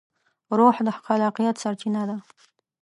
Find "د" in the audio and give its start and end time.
0.87-0.87